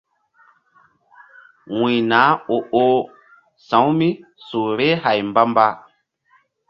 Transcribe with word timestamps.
Wuy 1.77 1.95
nah 2.09 2.31
o-oh 2.55 3.01
sa̧wu 3.67 3.89
mí 3.99 4.09
su 4.47 4.59
vbeh 4.71 4.97
hay 5.03 5.19
mbamba. 5.29 5.65